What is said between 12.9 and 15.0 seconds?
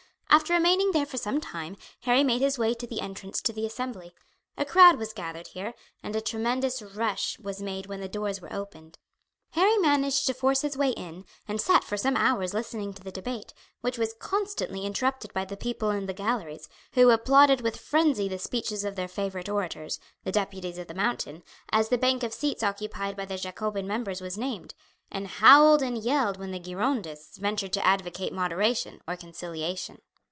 to the debate, which was constantly